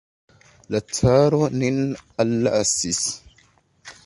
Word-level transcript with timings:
La 0.75 0.79
caro 0.99 1.41
nin 1.59 1.77
allasis. 2.25 3.03